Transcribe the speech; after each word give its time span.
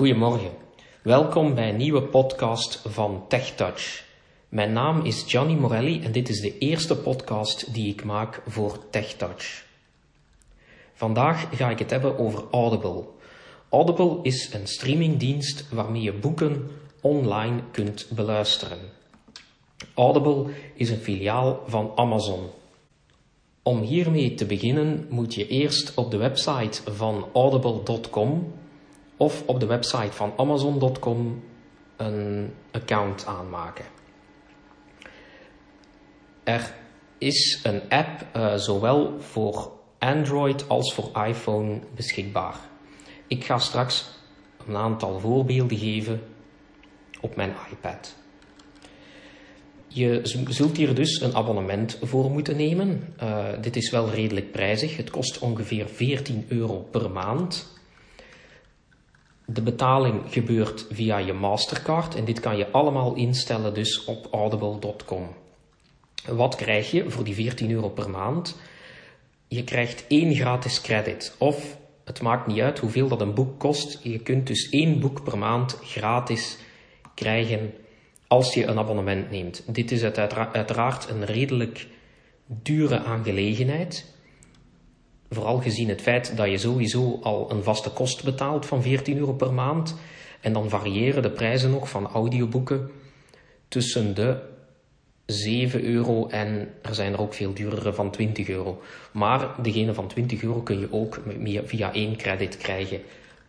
Goedemorgen. 0.00 0.50
Welkom 1.02 1.54
bij 1.54 1.68
een 1.68 1.76
nieuwe 1.76 2.02
podcast 2.02 2.82
van 2.88 3.24
TechTouch. 3.28 4.04
Mijn 4.48 4.72
naam 4.72 5.04
is 5.04 5.24
Gianni 5.26 5.54
Morelli 5.54 6.02
en 6.02 6.12
dit 6.12 6.28
is 6.28 6.40
de 6.40 6.58
eerste 6.58 6.96
podcast 6.96 7.74
die 7.74 7.92
ik 7.92 8.04
maak 8.04 8.42
voor 8.46 8.78
TechTouch. 8.90 9.64
Vandaag 10.92 11.56
ga 11.56 11.70
ik 11.70 11.78
het 11.78 11.90
hebben 11.90 12.18
over 12.18 12.44
Audible. 12.50 13.04
Audible 13.68 14.18
is 14.22 14.52
een 14.52 14.66
streamingdienst 14.66 15.68
waarmee 15.70 16.02
je 16.02 16.12
boeken 16.12 16.70
online 17.00 17.60
kunt 17.70 18.06
beluisteren. 18.10 18.78
Audible 19.94 20.46
is 20.74 20.90
een 20.90 21.00
filiaal 21.00 21.62
van 21.66 21.92
Amazon. 21.94 22.46
Om 23.62 23.80
hiermee 23.80 24.34
te 24.34 24.46
beginnen 24.46 25.06
moet 25.10 25.34
je 25.34 25.48
eerst 25.48 25.94
op 25.94 26.10
de 26.10 26.16
website 26.16 26.92
van 26.92 27.26
audible.com 27.32 28.58
of 29.20 29.42
op 29.46 29.60
de 29.60 29.66
website 29.66 30.12
van 30.12 30.32
amazon.com 30.36 31.42
een 31.96 32.52
account 32.70 33.26
aanmaken. 33.26 33.84
Er 36.44 36.74
is 37.18 37.60
een 37.62 37.82
app 37.88 38.26
uh, 38.36 38.54
zowel 38.54 39.20
voor 39.20 39.72
Android 39.98 40.68
als 40.68 40.94
voor 40.94 41.26
iPhone 41.26 41.80
beschikbaar. 41.94 42.56
Ik 43.26 43.44
ga 43.44 43.58
straks 43.58 44.10
een 44.66 44.76
aantal 44.76 45.18
voorbeelden 45.18 45.78
geven 45.78 46.20
op 47.20 47.36
mijn 47.36 47.54
iPad. 47.70 48.16
Je 49.86 50.20
zult 50.48 50.76
hier 50.76 50.94
dus 50.94 51.20
een 51.20 51.34
abonnement 51.34 51.98
voor 52.02 52.30
moeten 52.30 52.56
nemen. 52.56 53.14
Uh, 53.22 53.46
dit 53.60 53.76
is 53.76 53.90
wel 53.90 54.10
redelijk 54.10 54.52
prijzig. 54.52 54.96
Het 54.96 55.10
kost 55.10 55.38
ongeveer 55.38 55.88
14 55.88 56.44
euro 56.48 56.78
per 56.90 57.10
maand. 57.10 57.78
De 59.52 59.62
betaling 59.62 60.22
gebeurt 60.28 60.86
via 60.90 61.18
je 61.18 61.32
Mastercard 61.32 62.14
en 62.14 62.24
dit 62.24 62.40
kan 62.40 62.56
je 62.56 62.70
allemaal 62.70 63.14
instellen 63.14 63.74
dus 63.74 64.04
op 64.04 64.28
audible.com. 64.30 65.28
Wat 66.26 66.54
krijg 66.54 66.90
je 66.90 67.10
voor 67.10 67.24
die 67.24 67.34
14 67.34 67.70
euro 67.70 67.88
per 67.88 68.10
maand? 68.10 68.56
Je 69.48 69.64
krijgt 69.64 70.04
één 70.08 70.34
gratis 70.34 70.80
credit 70.80 71.34
of 71.38 71.76
het 72.04 72.22
maakt 72.22 72.46
niet 72.46 72.60
uit 72.60 72.78
hoeveel 72.78 73.08
dat 73.08 73.20
een 73.20 73.34
boek 73.34 73.58
kost. 73.58 74.00
Je 74.02 74.18
kunt 74.18 74.46
dus 74.46 74.68
één 74.68 75.00
boek 75.00 75.22
per 75.22 75.38
maand 75.38 75.78
gratis 75.82 76.58
krijgen 77.14 77.74
als 78.26 78.54
je 78.54 78.64
een 78.64 78.78
abonnement 78.78 79.30
neemt. 79.30 79.62
Dit 79.66 79.90
is 79.90 80.02
uiteraard 80.02 81.08
een 81.08 81.24
redelijk 81.24 81.86
dure 82.46 82.98
aangelegenheid. 82.98 84.14
Vooral 85.30 85.58
gezien 85.58 85.88
het 85.88 86.00
feit 86.00 86.36
dat 86.36 86.50
je 86.50 86.58
sowieso 86.58 87.18
al 87.22 87.50
een 87.50 87.62
vaste 87.62 87.90
kost 87.90 88.24
betaalt 88.24 88.66
van 88.66 88.82
14 88.82 89.18
euro 89.18 89.32
per 89.32 89.52
maand. 89.52 89.96
En 90.40 90.52
dan 90.52 90.68
variëren 90.68 91.22
de 91.22 91.30
prijzen 91.30 91.70
nog 91.70 91.88
van 91.88 92.06
audioboeken 92.06 92.90
tussen 93.68 94.14
de 94.14 94.48
7 95.26 95.84
euro 95.84 96.26
en 96.26 96.74
er 96.82 96.94
zijn 96.94 97.12
er 97.12 97.20
ook 97.20 97.34
veel 97.34 97.54
duurdere 97.54 97.92
van 97.92 98.10
20 98.10 98.48
euro. 98.48 98.80
Maar 99.12 99.62
degene 99.62 99.94
van 99.94 100.08
20 100.08 100.42
euro 100.42 100.60
kun 100.60 100.78
je 100.78 100.92
ook 100.92 101.20
via 101.64 101.92
één 101.92 102.16
credit 102.16 102.56
krijgen 102.56 103.00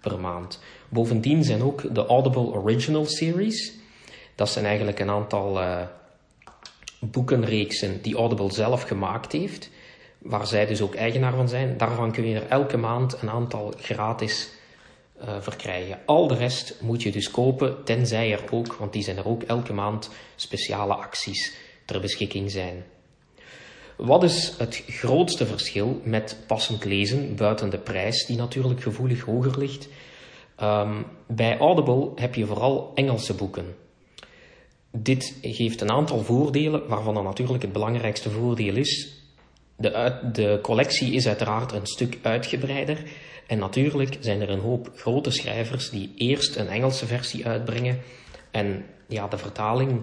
per 0.01 0.19
maand. 0.19 0.59
Bovendien 0.89 1.43
zijn 1.43 1.61
ook 1.61 1.95
de 1.95 2.05
Audible 2.05 2.53
Original 2.53 3.05
Series. 3.05 3.73
Dat 4.35 4.49
zijn 4.49 4.65
eigenlijk 4.65 4.99
een 4.99 5.09
aantal 5.09 5.61
uh, 5.61 5.81
boekenreeksen 6.99 8.01
die 8.01 8.15
Audible 8.15 8.51
zelf 8.51 8.81
gemaakt 8.81 9.31
heeft 9.31 9.69
waar 10.21 10.47
zij 10.47 10.65
dus 10.65 10.81
ook 10.81 10.95
eigenaar 10.95 11.35
van 11.35 11.49
zijn. 11.49 11.77
Daarvan 11.77 12.11
kun 12.11 12.27
je 12.27 12.39
er 12.39 12.47
elke 12.47 12.77
maand 12.77 13.21
een 13.21 13.29
aantal 13.29 13.73
gratis 13.77 14.49
uh, 15.21 15.29
verkrijgen. 15.39 15.99
Al 16.05 16.27
de 16.27 16.35
rest 16.35 16.75
moet 16.81 17.03
je 17.03 17.11
dus 17.11 17.31
kopen, 17.31 17.83
tenzij 17.83 18.31
er 18.31 18.43
ook, 18.51 18.73
want 18.73 18.93
die 18.93 19.03
zijn 19.03 19.17
er 19.17 19.27
ook 19.27 19.43
elke 19.43 19.73
maand, 19.73 20.09
speciale 20.35 20.93
acties 20.93 21.55
ter 21.85 22.01
beschikking 22.01 22.51
zijn. 22.51 22.83
Wat 23.97 24.23
is 24.23 24.53
het 24.57 24.83
grootste 24.87 25.45
verschil 25.45 26.01
met 26.03 26.37
passend 26.47 26.85
lezen, 26.85 27.35
buiten 27.35 27.69
de 27.69 27.77
prijs, 27.77 28.25
die 28.25 28.37
natuurlijk 28.37 28.81
gevoelig 28.81 29.21
hoger 29.21 29.59
ligt? 29.59 29.87
Um, 30.61 31.05
bij 31.27 31.57
Audible 31.57 32.11
heb 32.15 32.35
je 32.35 32.45
vooral 32.45 32.91
Engelse 32.95 33.33
boeken. 33.33 33.75
Dit 34.91 35.37
geeft 35.41 35.81
een 35.81 35.91
aantal 35.91 36.19
voordelen, 36.19 36.87
waarvan 36.87 37.13
dan 37.13 37.23
natuurlijk 37.23 37.61
het 37.61 37.73
belangrijkste 37.73 38.29
voordeel 38.29 38.75
is 38.75 39.20
de, 39.81 40.19
de 40.31 40.59
collectie 40.61 41.13
is 41.13 41.27
uiteraard 41.27 41.71
een 41.71 41.85
stuk 41.85 42.17
uitgebreider. 42.21 42.97
En 43.47 43.57
natuurlijk 43.57 44.17
zijn 44.19 44.41
er 44.41 44.49
een 44.49 44.59
hoop 44.59 44.91
grote 44.95 45.31
schrijvers 45.31 45.89
die 45.89 46.13
eerst 46.15 46.55
een 46.55 46.67
Engelse 46.67 47.05
versie 47.05 47.47
uitbrengen. 47.47 47.99
En 48.51 48.85
ja, 49.07 49.27
de 49.27 49.37
vertaling, 49.37 50.01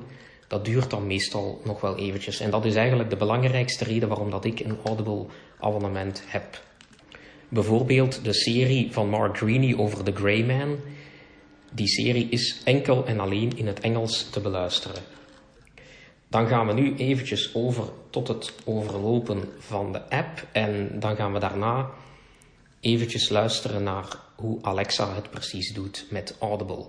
dat 0.49 0.65
duurt 0.65 0.91
dan 0.91 1.07
meestal 1.07 1.61
nog 1.65 1.81
wel 1.81 1.99
eventjes. 1.99 2.41
En 2.41 2.51
dat 2.51 2.65
is 2.65 2.75
eigenlijk 2.75 3.11
de 3.11 3.17
belangrijkste 3.17 3.85
reden 3.85 4.09
waarom 4.09 4.31
dat 4.31 4.45
ik 4.45 4.61
een 4.61 4.79
Audible 4.85 5.27
abonnement 5.61 6.23
heb. 6.27 6.61
Bijvoorbeeld 7.49 8.25
de 8.25 8.33
serie 8.33 8.93
van 8.93 9.09
Mark 9.09 9.37
Greaney 9.37 9.77
over 9.77 10.05
The 10.05 10.13
Grey 10.13 10.45
Man. 10.45 10.77
Die 11.73 11.89
serie 11.89 12.29
is 12.29 12.61
enkel 12.65 13.07
en 13.07 13.21
alleen 13.21 13.53
in 13.57 13.67
het 13.67 13.81
Engels 13.81 14.31
te 14.31 14.41
beluisteren. 14.41 15.18
Dan 16.29 16.47
gaan 16.47 16.67
we 16.67 16.73
nu 16.73 16.95
eventjes 16.97 17.55
over 17.55 17.85
tot 18.11 18.29
het 18.29 18.55
overlopen 18.65 19.53
van 19.59 19.93
de 19.93 20.11
app 20.11 20.47
en 20.53 21.01
dan 21.01 21.17
gaan 21.17 21.33
we 21.33 21.39
daarna 21.39 21.91
eventjes 22.81 23.29
luisteren 23.29 23.83
naar 23.83 24.17
hoe 24.37 24.59
Alexa 24.63 25.15
het 25.15 25.31
precies 25.31 25.73
doet 25.75 26.07
met 26.11 26.37
Audible. 26.41 26.87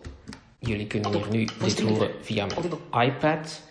Jullie 0.60 0.88
kunnen 0.88 1.14
hier 1.14 1.28
nu 1.32 1.48
dit 1.60 1.82
horen 1.82 2.12
via 2.22 2.46
mijn 2.46 3.08
iPad. 3.08 3.62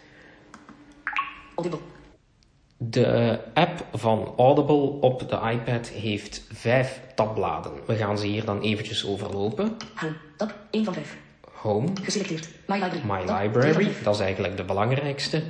De 2.77 3.41
app 3.55 3.87
van 3.93 4.35
Audible 4.37 5.00
op 5.00 5.29
de 5.29 5.50
iPad 5.53 5.89
heeft 5.89 6.45
vijf 6.53 7.00
tabbladen. 7.15 7.73
We 7.87 7.97
gaan 7.97 8.19
ze 8.19 8.27
hier 8.27 8.45
dan 8.45 8.61
eventjes 8.61 9.06
overlopen. 9.06 9.77
Tab 10.37 10.55
1 10.71 10.85
van 10.85 10.95
5. 10.95 11.28
Home. 11.63 11.89
Geselecteerd. 12.03 12.49
My 12.67 12.75
Library. 12.75 13.03
My 13.05 13.41
Library. 13.41 13.93
Dat 14.03 14.15
is 14.15 14.21
eigenlijk 14.21 14.57
de 14.57 14.65
belangrijkste. 14.65 15.43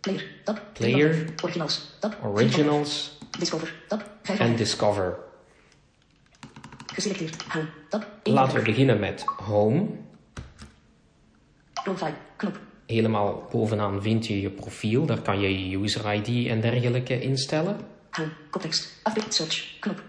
Player. 0.00 0.24
Tab. 0.44 0.60
Player. 0.72 1.24
Originals. 1.42 1.96
Tab. 2.00 2.16
Originals. 2.24 3.18
Discover. 3.38 3.74
Tab. 3.88 4.10
5 4.22 4.38
En 4.38 4.56
Discover. 4.56 5.16
Geselecteerd. 6.94 7.42
Home. 7.42 7.66
Tab. 7.88 8.06
Laten 8.22 8.58
we 8.58 8.62
beginnen 8.64 9.00
met 9.00 9.24
Home. 9.24 9.86
Profile. 11.84 12.14
Knop. 12.36 12.58
Helemaal 12.86 13.48
bovenaan 13.50 14.02
vind 14.02 14.26
je 14.26 14.40
je 14.40 14.50
profiel. 14.50 15.06
Daar 15.06 15.20
kan 15.20 15.40
je 15.40 15.68
je 15.68 15.78
user 15.78 16.14
ID 16.14 16.48
en 16.48 16.60
dergelijke 16.60 17.20
instellen. 17.20 17.76
Home. 18.10 18.30
Koptekst. 18.50 19.00
Update 19.08 19.34
search. 19.34 19.78
Knop. 19.80 20.02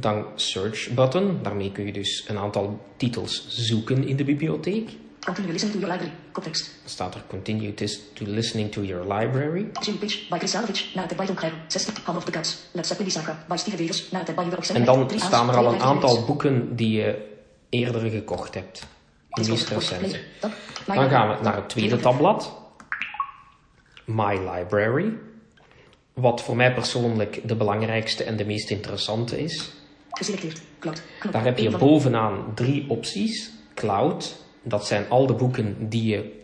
Dan 0.00 0.26
search 0.34 0.94
button. 0.94 1.38
Daarmee 1.42 1.72
kun 1.72 1.86
je 1.86 1.92
dus 1.92 2.24
een 2.28 2.38
aantal 2.38 2.80
titels 2.96 3.46
zoeken 3.48 4.08
in 4.08 4.16
de 4.16 4.24
bibliotheek. 4.24 4.90
Continue 5.24 5.52
listening 5.52 5.74
to 5.74 5.86
your 5.86 5.92
library. 5.92 6.16
Koptekst. 6.32 6.64
Dan 6.80 6.90
staat 6.90 7.14
er 7.14 7.22
continue 7.28 7.74
to 8.14 8.24
listening 8.24 8.72
to 8.72 8.82
your 8.82 9.14
library. 9.14 9.66
Jim 9.80 9.98
Page 9.98 10.18
by 10.30 10.46
Savage 10.46 10.84
naar 10.94 11.08
het 11.08 11.16
bij 11.16 11.26
Don 11.26 11.36
60 11.66 12.04
Hall 12.04 12.16
of 12.16 12.24
the 12.24 12.32
Gods. 12.32 12.58
Let's 12.72 12.88
Zeppelin 12.88 13.12
Saga 13.12 13.44
by 13.48 13.56
Steve 13.56 13.76
Davis 13.76 14.08
het 14.10 14.34
bij 14.34 14.44
York 14.44 14.64
En 14.68 14.84
dan 14.84 15.10
staan 15.16 15.48
er 15.48 15.56
al 15.56 15.72
een 15.72 15.80
aantal 15.80 16.24
boeken 16.24 16.76
die 16.76 16.90
je 16.90 17.36
eerder 17.68 18.10
gekocht 18.10 18.54
hebt. 18.54 18.86
In 19.30 19.48
meest 19.48 19.68
recente. 19.68 20.20
Dan 20.86 21.08
gaan 21.08 21.28
we 21.28 21.42
naar 21.42 21.54
het 21.54 21.68
tweede 21.68 21.96
tabblad. 21.96 22.52
My 24.04 24.38
Library. 24.38 25.12
Wat 26.12 26.42
voor 26.42 26.56
mij 26.56 26.74
persoonlijk 26.74 27.40
de 27.44 27.54
belangrijkste 27.54 28.24
en 28.24 28.36
de 28.36 28.44
meest 28.44 28.70
interessante 28.70 29.42
is. 29.42 29.70
Geselecteerd. 30.18 30.60
Cloud. 30.78 31.02
Daar 31.30 31.44
heb 31.44 31.58
je 31.58 31.76
bovenaan 31.76 32.54
drie 32.54 32.84
opties. 32.88 33.50
Cloud, 33.74 34.36
dat 34.62 34.86
zijn 34.86 35.08
al 35.08 35.26
de 35.26 35.34
boeken 35.34 35.88
die 35.88 36.04
je 36.04 36.42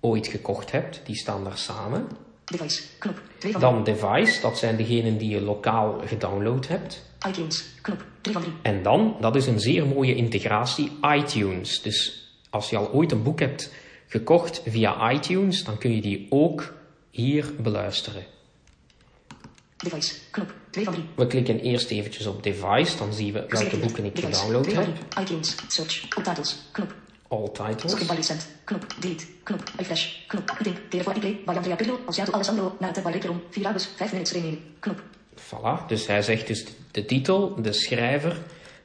ooit 0.00 0.26
gekocht 0.26 0.70
hebt. 0.70 1.00
Die 1.04 1.16
staan 1.16 1.44
daar 1.44 1.58
samen. 1.58 2.06
Device. 2.44 2.82
Knop. 2.98 3.22
Twee 3.38 3.52
van 3.52 3.60
Dan 3.60 3.84
device, 3.84 4.40
dat 4.40 4.58
zijn 4.58 4.76
degenen 4.76 5.18
die 5.18 5.28
je 5.28 5.40
lokaal 5.40 6.00
gedownload 6.04 6.68
hebt. 6.68 7.04
iTunes. 7.28 7.64
Knop. 7.82 8.04
3 8.20 8.34
van 8.34 8.42
3. 8.42 8.54
En 8.62 8.82
dan, 8.82 9.16
dat 9.20 9.36
is 9.36 9.46
een 9.46 9.60
zeer 9.60 9.86
mooie 9.86 10.14
integratie, 10.14 10.92
iTunes. 11.16 11.82
Dus 11.82 12.28
als 12.50 12.70
je 12.70 12.76
al 12.76 12.92
ooit 12.92 13.12
een 13.12 13.22
boek 13.22 13.40
hebt 13.40 13.72
gekocht 14.06 14.62
via 14.66 15.12
iTunes, 15.12 15.64
dan 15.64 15.78
kun 15.78 15.94
je 15.94 16.00
die 16.00 16.26
ook 16.30 16.74
hier 17.10 17.52
beluisteren. 17.62 18.22
Device. 19.76 20.14
Knop. 20.30 20.54
2 20.70 20.84
van 20.84 20.92
3. 20.92 21.06
We 21.16 21.26
klikken 21.26 21.60
eerst 21.60 21.90
eventjes 21.90 22.26
op 22.26 22.42
device, 22.42 22.96
dan 22.96 23.12
zien 23.12 23.32
we 23.32 23.46
welke 23.48 23.76
boeken 23.76 24.04
ik 24.04 24.14
Device. 24.14 24.34
gedownload 24.34 24.72
heb. 24.72 24.88
iTunes. 25.20 25.54
Search. 25.68 26.06
All 26.16 26.22
titles. 26.22 26.56
Knop. 26.72 26.94
All 27.28 27.48
titles. 27.52 27.90
Zoek 27.92 28.00
in 28.00 28.06
by 28.06 28.14
recent. 28.14 28.48
Knop. 28.64 28.86
Delete. 29.00 29.24
Knop. 29.42 29.62
Refresh. 29.76 30.26
Knop. 30.26 30.52
Meeting. 30.52 30.76
Telefoon 30.88 31.18
play 31.18 31.40
by 31.44 31.52
Andrea 31.52 31.74
Pirlo. 31.76 32.00
Alciato 32.06 32.32
Alessandro. 32.32 32.76
Bij 32.78 33.12
Lekeron. 33.12 33.42
4 33.50 33.64
hours. 33.64 33.86
5 33.96 34.10
minutes 34.12 34.32
remaining. 34.32 34.62
Knop. 34.80 35.02
Voilà, 35.36 35.86
dus 35.86 36.06
hij 36.06 36.22
zegt 36.22 36.46
dus 36.46 36.64
de 36.90 37.04
titel, 37.04 37.62
de 37.62 37.72
schrijver 37.72 38.36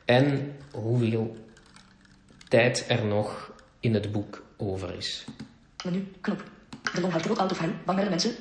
en 0.05 0.55
hoeveel 0.71 1.35
tijd 2.47 2.85
er 2.87 3.05
nog 3.05 3.51
in 3.79 3.93
het 3.93 4.11
boek 4.11 4.43
over 4.57 4.95
is. 4.97 5.25
Menu. 5.85 6.07
Knop. 6.21 6.43
De 6.93 7.01
Longhart 7.01 7.25
Road 7.25 7.37
Out 7.37 7.51
of 7.51 7.59
Hell. 7.59 7.73
Bangere 7.85 8.09
mensen. 8.09 8.35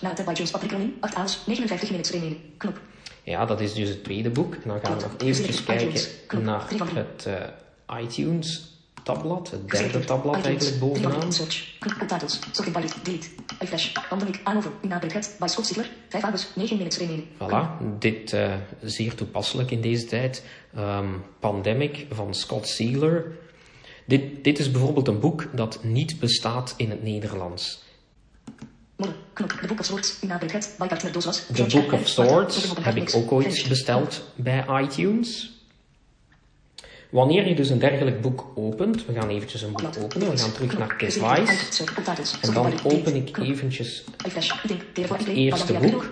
Narrated 0.00 0.24
by 0.24 0.32
James 0.32 0.50
Patrick 0.50 0.72
Ronin. 0.72 0.96
8 1.00 1.14
A's. 1.14 1.42
59 1.46 1.90
minutes 1.90 2.10
remaining. 2.10 2.40
Knop. 2.56 2.80
Ja, 3.22 3.44
dat 3.44 3.60
is 3.60 3.74
dus 3.74 3.88
het 3.88 4.04
tweede 4.04 4.30
boek. 4.30 4.54
En 4.54 4.68
dan 4.68 4.80
gaan 4.82 4.96
we 4.96 5.02
nog 5.02 5.12
eventjes 5.18 5.64
kijken 5.64 6.42
naar 6.42 6.68
het 6.94 7.26
eh, 7.26 8.02
iTunes 8.02 8.76
tabblad, 9.02 9.50
het 9.50 9.70
derde 9.70 10.04
tabblad 10.04 10.44
eigenlijk 10.44 10.78
bovenaan. 10.78 11.32
Search. 11.32 11.78
Knop. 11.78 12.08
Titles. 12.08 12.38
Sorted 12.52 12.72
by 12.72 12.80
delete. 13.02 13.28
iFlash. 13.60 13.92
Pandemic. 14.08 14.40
Anover. 14.42 14.70
In 14.80 14.88
Naberget. 14.88 15.36
By 15.40 15.46
Scott 15.46 15.66
Sigler. 15.66 15.90
5 16.08 16.22
hours. 16.22 16.46
9 16.54 16.76
minutes 16.76 16.98
remaining. 16.98 17.28
Voilà, 17.38 17.98
dit 17.98 18.32
uh, 18.32 18.54
zeer 18.82 19.14
toepasselijk 19.14 19.70
in 19.70 19.80
deze 19.80 20.04
tijd. 20.04 20.44
Um, 20.76 21.22
Pandemic 21.40 22.06
van 22.10 22.34
Scott 22.34 22.68
Sealer. 22.68 23.32
Dit, 24.06 24.44
dit 24.44 24.58
is 24.58 24.70
bijvoorbeeld 24.70 25.08
een 25.08 25.20
boek 25.20 25.48
dat 25.52 25.84
niet 25.84 26.20
bestaat 26.20 26.74
in 26.76 26.90
het 26.90 27.02
Nederlands. 27.02 27.82
Knop, 28.98 29.60
de 29.60 29.66
Book 29.66 29.80
of 29.80 29.86
Swords 29.86 30.20
in 30.20 30.28
Naberget, 30.28 30.74
bij 30.78 31.10
Doos 31.12 31.24
was. 31.24 31.46
The 31.46 31.66
Book 31.66 31.92
of 31.92 32.08
Swords 32.08 32.74
heb 32.80 32.96
ik 32.96 33.14
ook 33.14 33.32
ooit 33.32 33.66
besteld 33.68 34.22
bij 34.34 34.64
iTunes. 34.82 35.52
Wanneer 37.10 37.48
je 37.48 37.54
dus 37.54 37.70
een 37.70 37.78
dergelijk 37.78 38.20
boek 38.20 38.46
opent, 38.54 39.06
we 39.06 39.12
gaan 39.12 39.28
eventjes 39.28 39.62
een 39.62 39.72
boek 39.72 39.96
openen, 39.98 40.30
we 40.30 40.38
gaan 40.38 40.52
terug 40.52 40.78
naar 40.78 40.98
Device. 40.98 41.86
En 42.40 42.52
dan 42.52 42.72
open 42.84 43.14
ik 43.14 43.38
eventjes 43.38 44.04
het 44.22 45.26
eerste 45.26 45.72
boek. 45.72 46.08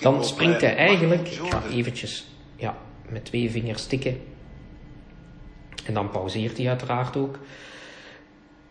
Dan 0.00 0.24
springt 0.24 0.60
hij 0.60 0.76
eigenlijk, 0.76 1.28
ik 1.28 1.50
ga 1.50 1.62
eventjes 1.70 2.26
ja, 2.56 2.76
met 3.08 3.24
twee 3.24 3.50
vingers 3.50 3.86
tikken. 3.86 4.20
En 5.88 5.94
dan 5.94 6.10
pauzeert 6.10 6.56
hij 6.56 6.68
uiteraard 6.68 7.16
ook. 7.16 7.38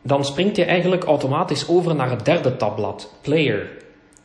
Dan 0.02 0.26
springt 0.26 0.58
hij 0.58 0.68
eigenlijk 0.68 1.04
automatisch 1.04 1.68
over 1.68 1.96
naar 1.96 2.10
het 2.10 2.26
derde 2.26 2.56
tabblad, 2.56 3.14
Player. 3.22 3.70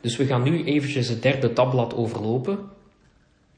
Dus 0.01 0.17
we 0.17 0.27
gaan 0.27 0.43
nu 0.43 0.65
eventjes 0.65 1.09
het 1.09 1.23
derde 1.23 1.53
tabblad 1.53 1.95
overlopen. 1.95 2.59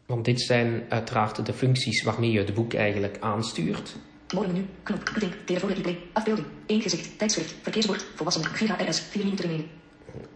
Want 0.06 0.24
dit 0.24 0.40
zijn 0.40 0.82
uiteraard 0.88 1.46
de 1.46 1.52
functies 1.52 2.02
waarmee 2.02 2.30
je 2.30 2.38
het 2.38 2.54
boek 2.54 2.74
eigenlijk 2.74 3.16
aanstuurt. 3.20 3.96
Morgenmenu, 4.34 4.66
knop, 4.82 5.10
link, 5.20 5.34
telefoon, 5.44 5.72
replay, 5.72 5.98
afbeelding, 6.12 6.46
één 6.66 6.80
gezicht, 6.80 7.18
tijdschrift, 7.18 7.54
verkeersbord, 7.62 8.06
volwassenen, 8.14 8.50
4 8.50 8.76
RS, 8.88 9.00
4 9.00 9.24
minuten 9.24 9.44
remaining. 9.44 9.70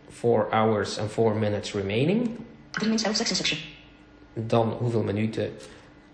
4 0.09 0.47
hours 0.51 0.99
and 0.99 1.13
4 1.13 1.35
minutes 1.35 1.73
remaining. 1.73 2.31
3 2.71 2.89
minutes 2.89 3.03
11 3.03 3.17
section 3.17 3.37
section. 3.37 3.59
Dan 4.33 4.73
hoeveel 4.73 5.03
minuten 5.03 5.53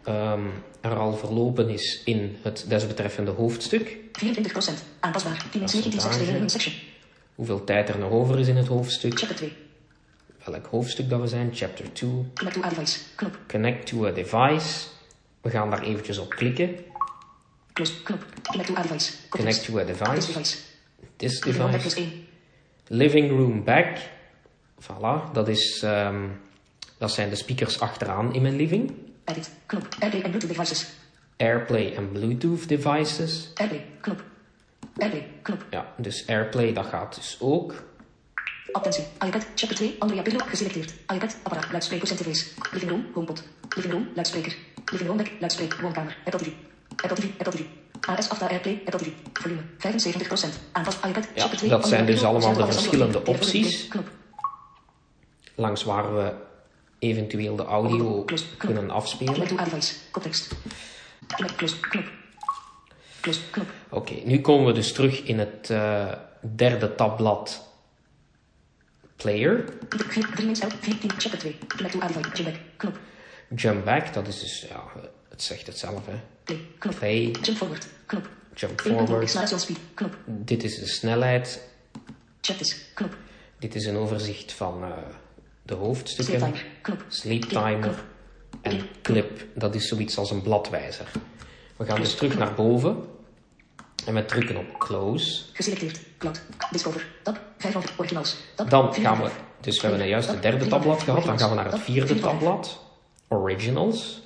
um, 0.09 0.51
er 0.81 0.97
al 0.97 1.17
verlopen 1.17 1.69
is 1.69 2.03
in 2.05 2.37
het 2.43 2.65
desbetreffende 2.69 3.31
hoofdstuk. 3.31 3.97
24% 3.97 3.99
aanpasbaar. 5.01 5.47
10 5.51 5.61
minuten 5.61 5.81
19 5.81 6.01
section, 6.01 6.51
section. 6.51 6.75
Hoeveel 7.35 7.65
tijd 7.65 7.89
er 7.89 7.99
nog 7.99 8.11
over 8.11 8.39
is 8.39 8.49
in 8.49 8.57
het 8.57 8.67
hoofdstuk. 8.67 9.19
Chapter 9.19 9.37
2 9.37 9.53
welk 10.45 10.67
hoofdstuk 10.67 11.09
dat 11.09 11.21
we 11.21 11.27
zijn, 11.27 11.51
chapter 11.53 11.93
2. 11.93 12.11
Connect 12.35 12.55
to 12.55 12.63
a 12.63 12.69
device, 12.69 12.99
knop. 13.15 13.39
Connect 13.47 13.87
to 13.87 14.07
a 14.07 14.11
device. 14.11 14.87
We 15.41 15.51
gaan 15.51 15.71
daar 15.71 15.83
eventjes 15.83 16.19
op 16.19 16.31
klikken. 16.31 16.77
Close, 17.73 18.03
knop. 18.03 18.25
Connect 18.43 18.69
to 18.69 18.77
a 18.77 18.83
device. 18.83 19.13
Connect 19.29 19.65
to 19.65 19.79
a 19.79 19.85
device. 19.85 20.15
This 20.15 20.27
device. 20.27 20.57
This 21.17 21.41
device. 21.41 22.09
Living 22.87 23.31
room 23.31 23.65
back. 23.65 23.99
Voilà, 24.81 25.33
dat, 25.33 25.49
is, 25.49 25.83
um, 25.85 26.41
dat 26.99 27.13
zijn 27.13 27.29
de 27.29 27.37
speakers 27.37 27.81
achteraan 27.81 28.35
in 28.35 28.43
mijn 28.43 28.57
living. 28.57 28.93
Edit, 29.25 29.51
knop. 29.67 29.89
Airplay 29.99 30.23
en 30.23 30.31
Bluetooth 30.31 30.49
devices. 30.49 30.93
Airplay 31.37 31.95
en 31.95 32.13
Bluetooth 32.13 32.69
devices. 32.69 33.51
Airplay, 33.55 33.87
knop. 34.01 34.23
Airplay, 34.97 35.29
knop. 35.43 35.65
Ja, 35.71 35.87
dus 35.97 36.27
Airplay 36.27 36.73
dat 36.73 36.87
gaat 36.87 37.15
dus 37.15 37.37
ook. 37.41 37.75
Attentie. 38.73 39.05
iPad, 39.27 39.47
chapter 39.55 39.77
2, 39.77 39.97
Andrea 39.99 40.23
Pirlo, 40.23 40.45
geselecteerd. 40.45 40.95
iPad, 41.15 41.37
apparaat, 41.43 41.71
luidsprekers 41.71 42.11
interface. 42.11 42.47
Living 42.73 42.91
room, 42.91 43.07
homepot. 43.15 43.43
Living 43.77 43.93
room, 43.93 44.09
luidspreker. 44.15 44.57
Living 44.93 45.09
room 45.09 45.27
luidspreker, 45.41 45.83
woonkamer. 45.83 46.17
Apple 46.25 46.41
TV. 46.41 46.53
Apple 46.97 47.17
TV, 47.17 47.29
Apple 47.39 47.53
TV. 47.53 47.65
AS 48.01 48.29
Afta 48.29 48.49
Airplay, 48.49 48.83
Apple 48.85 48.99
TV. 48.99 49.09
Volume, 49.33 49.63
75%. 49.79 50.73
Aanvast 50.73 51.05
iPad, 51.05 51.25
ja, 51.35 51.41
chapter 51.41 51.59
2, 51.59 51.71
dat 51.71 51.89
zijn 51.89 52.07
dus 52.07 52.23
allemaal 52.23 52.55
de 52.55 52.67
verschillende 52.67 53.25
opties. 53.25 53.89
Langs 55.55 55.85
waar 55.85 56.15
we 56.15 56.33
eventueel 56.99 57.57
de 57.57 57.65
audio 57.65 58.25
kunnen 58.57 58.91
afspelen. 58.91 59.35
Context. 60.11 60.55
Oké, 63.89 64.01
okay, 64.11 64.23
nu 64.25 64.41
komen 64.41 64.67
we 64.67 64.73
dus 64.73 64.93
terug 64.93 65.23
in 65.23 65.39
het 65.39 65.69
uh, 65.71 66.13
derde 66.57 66.95
tabblad 66.95 67.69
player. 69.17 69.65
Jump 73.55 73.85
back, 73.85 74.13
dat 74.13 74.27
is 74.27 74.41
dus, 74.41 74.67
ja, 74.69 74.83
het 75.29 75.43
zegt 75.43 75.67
het 75.67 75.79
zelf, 75.79 76.07
hè. 76.07 76.21
Play. 76.99 77.31
Jump 77.43 77.57
forward, 77.57 77.87
knop. 78.07 78.29
Jump 78.55 78.81
forward. 78.81 79.33
Dit 80.27 80.65
is 80.65 80.79
de 80.79 80.87
snelheid. 80.87 81.69
Dit 83.59 83.75
is 83.75 83.87
een 83.87 83.97
overzicht 83.97 84.53
van 84.53 84.83
uh, 84.83 84.89
de 85.65 85.75
hoofdstukken. 85.75 86.55
Sleep 87.09 87.43
timer, 87.43 87.79
knop. 87.81 88.05
En 88.63 88.81
clip, 89.03 89.47
dat 89.55 89.75
is 89.75 89.89
zoiets 89.89 90.19
als 90.19 90.31
een 90.31 90.43
bladwijzer. 90.43 91.11
We 91.77 91.85
gaan 91.85 92.01
dus 92.01 92.15
terug 92.15 92.39
naar 92.39 92.55
boven. 92.55 92.97
En 94.07 94.15
we 94.15 94.25
drukken 94.25 94.57
op 94.57 94.79
close. 94.79 95.43
Geselecteerd. 95.53 96.01
Cloud. 96.19 96.43
Discover. 96.71 97.07
Tab. 97.23 97.41
500 97.59 97.99
originals. 97.99 98.37
Tab. 98.55 98.71
Dan 98.71 98.95
gaan 98.95 99.23
we, 99.23 99.31
dus 99.61 99.81
we 99.81 99.87
hebben 99.87 100.09
juist 100.09 100.29
het 100.29 100.43
derde 100.43 100.67
tabblad 100.67 101.03
gehad. 101.03 101.25
Dan 101.25 101.39
gaan 101.39 101.49
we 101.49 101.55
naar 101.55 101.73
het 101.73 101.81
vierde 101.81 102.21
tabblad. 102.21 102.81
Originals. 103.29 104.23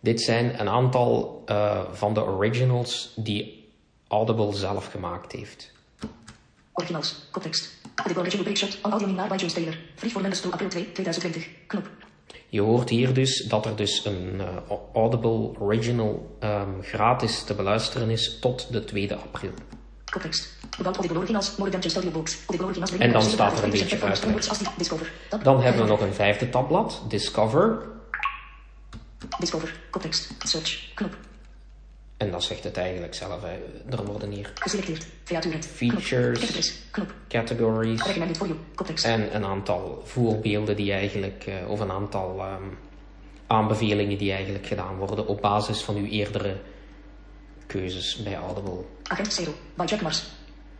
Dit 0.00 0.20
zijn 0.20 0.60
een 0.60 0.68
aantal 0.68 1.42
uh, 1.46 1.80
van 1.92 2.14
de 2.14 2.22
originals 2.22 3.12
die 3.16 3.72
Audible 4.08 4.52
zelf 4.52 4.90
gemaakt 4.90 5.32
heeft. 5.32 5.72
Originals. 6.72 7.26
Context. 7.30 7.80
Audible 7.96 8.22
Original 8.22 8.44
Breakshot. 8.44 8.78
An 8.82 8.92
audio 8.92 9.28
by 9.28 9.36
James 9.36 9.52
Taylor. 9.52 9.76
Free 9.96 10.10
for 10.10 10.20
members 10.20 10.40
to 10.40 10.50
april 10.52 10.68
2, 10.68 10.92
2020. 10.92 11.48
Knop. 11.66 11.88
Je 12.48 12.60
hoort 12.60 12.88
hier 12.88 13.14
dus 13.14 13.44
dat 13.48 13.66
er 13.66 13.76
dus 13.76 14.04
een 14.04 14.34
uh, 14.34 14.76
Audible 14.92 15.58
Original 15.58 16.36
um, 16.40 16.82
gratis 16.82 17.42
te 17.42 17.54
beluisteren 17.54 18.10
is 18.10 18.38
tot 18.38 18.72
de 18.72 18.84
2 18.84 19.14
april. 19.14 19.50
Context. 20.10 20.60
En 22.98 23.12
dan 23.12 23.22
staat 23.22 23.58
er 23.58 23.64
een 23.64 23.70
beetje 23.70 24.00
uit. 24.00 24.24
Dan 25.42 25.62
hebben 25.62 25.82
we 25.82 25.88
nog 25.88 26.00
een 26.00 26.14
vijfde 26.14 26.48
tabblad, 26.48 27.02
Discover. 27.08 27.90
Discover, 29.38 29.80
context, 29.90 30.30
search, 30.38 30.94
knop. 30.94 31.16
En 32.22 32.30
dat 32.30 32.44
zegt 32.44 32.64
het 32.64 32.76
eigenlijk 32.76 33.14
zelf. 33.14 33.42
Hè. 33.42 33.58
Er 33.96 34.04
worden 34.04 34.30
hier 34.30 34.52
geselecteerd, 34.54 35.06
features, 35.66 36.82
knop. 36.90 37.14
categories 37.28 38.02
en 39.02 39.34
een 39.34 39.44
aantal 39.44 40.02
voorbeelden 40.04 40.76
die 40.76 40.92
eigenlijk, 40.92 41.46
uh, 41.48 41.70
of 41.70 41.80
een 41.80 41.90
aantal 41.90 42.40
um, 42.40 42.78
aanbevelingen 43.46 44.18
die 44.18 44.32
eigenlijk 44.32 44.66
gedaan 44.66 44.96
worden 44.96 45.26
op 45.26 45.40
basis 45.40 45.82
van 45.82 45.96
uw 45.96 46.04
eerdere 46.04 46.56
keuzes 47.66 48.16
bij 48.16 48.36
Audible. 48.36 48.84
Agent 49.02 49.32
Zero, 49.32 49.52
by 49.74 49.84
Jack 49.84 50.00
Mars. 50.00 50.24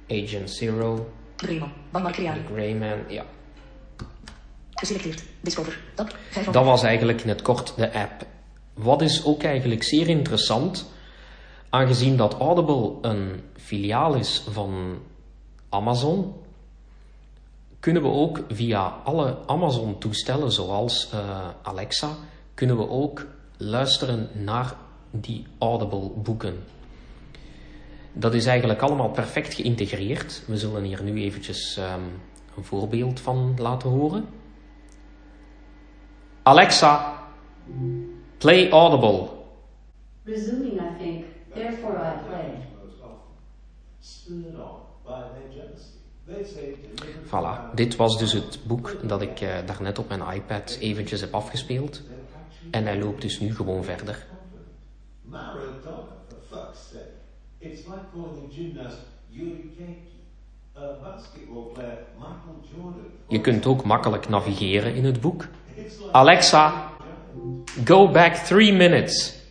Agent 0.09 0.51
Zero. 0.51 1.13
Greyman, 1.37 1.73
by 1.91 1.99
Mark. 1.99 2.17
Greyman, 2.53 2.99
ja. 3.09 3.25
Geselecteerd, 4.71 5.23
Discover, 5.41 5.81
tab, 5.95 6.17
Dat 6.53 6.65
was 6.65 6.83
eigenlijk 6.83 7.23
in 7.23 7.29
het 7.29 7.43
kort 7.43 7.77
de 7.77 7.93
app. 7.93 8.27
Wat 8.75 9.03
is 9.03 9.25
ook 9.25 9.43
eigenlijk 9.43 9.83
zeer 9.83 10.09
interessant 10.09 10.91
Aangezien 11.73 12.17
dat 12.17 12.35
Audible 12.35 12.93
een 13.01 13.41
filiaal 13.57 14.15
is 14.15 14.45
van 14.51 14.99
Amazon, 15.69 16.35
kunnen 17.81 18.03
we 18.03 18.09
ook 18.09 18.41
via 18.49 19.01
alle 19.05 19.39
Amazon-toestellen, 19.47 20.53
zoals 20.53 21.11
uh, 21.15 21.49
Alexa, 21.63 22.09
kunnen 22.55 22.77
we 22.77 22.89
ook 22.89 23.27
luisteren 23.57 24.29
naar 24.33 24.75
die 25.11 25.47
Audible-boeken. 25.59 26.65
Dat 28.13 28.35
is 28.35 28.47
eigenlijk 28.47 28.83
allemaal 28.83 29.11
perfect 29.11 29.55
geïntegreerd. 29.55 30.43
We 30.47 30.59
zullen 30.59 30.83
hier 30.83 31.03
nu 31.03 31.23
eventjes 31.23 31.77
um, 31.77 31.85
een 32.57 32.65
voorbeeld 32.65 33.21
van 33.21 33.55
laten 33.59 33.91
horen. 33.91 34.25
Alexa, 36.43 37.23
play 38.39 38.71
Audible. 38.71 39.29
Resuming, 40.25 40.81
I 40.81 40.97
think. 40.99 41.25
Therefore 41.55 41.97
I 41.97 42.27
play. 42.29 42.71
Voilà, 47.25 47.75
dit 47.75 47.97
was 47.97 48.19
dus 48.19 48.33
het 48.33 48.59
boek 48.67 48.97
dat 49.03 49.23
ik 49.23 49.41
uh, 49.41 49.55
daarnet 49.67 49.99
op 49.99 50.09
mijn 50.09 50.35
iPad 50.35 50.77
eventjes 50.81 51.21
heb 51.21 51.35
afgespeeld. 51.35 52.03
En 52.71 52.85
hij 52.85 52.99
loopt 52.99 53.23
dus 53.23 53.41
nu 53.41 53.55
gewoon 53.55 53.85
verder. 53.85 54.27
Maradona, 55.23 56.07
for 56.29 56.59
fuck's 56.59 56.89
sake. 56.93 57.11
It's 57.59 57.87
like 57.87 58.01
calling 58.13 58.51
a 58.51 58.55
gymnast 58.55 58.99
Yuri 59.29 59.75
Keiki. 59.77 60.21
A 60.77 60.99
basketball 61.03 61.73
player 61.73 61.99
Michael 62.15 62.61
Jordan. 62.75 63.11
Je 63.29 63.41
kunt 63.41 63.67
ook 63.67 63.85
makkelijk 63.85 64.29
navigeren 64.29 64.95
in 64.95 65.05
het 65.05 65.21
boek. 65.21 65.47
Alexa, 66.13 66.91
go 67.85 68.11
back 68.11 68.35
three 68.35 68.73
minutes. 68.73 69.42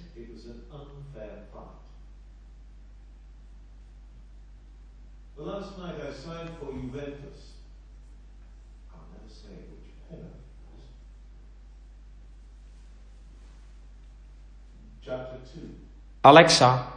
Alexa, 16.21 16.87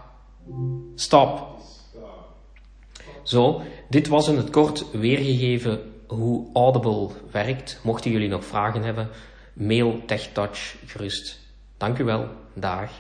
stop. 0.95 1.53
Zo, 3.23 3.63
dit 3.89 4.09
was 4.09 4.29
in 4.29 4.37
het 4.37 4.51
kort 4.51 4.91
weergegeven 4.91 5.93
hoe 6.07 6.51
Audible 6.53 7.09
werkt. 7.31 7.81
Mochten 7.83 8.11
jullie 8.11 8.29
nog 8.29 8.45
vragen 8.45 8.83
hebben, 8.83 9.09
mail 9.53 10.05
TechTouch 10.07 10.77
gerust. 10.87 11.41
Dank 11.77 11.99
u 11.99 12.05
wel. 12.05 12.29
Dag. 12.55 12.91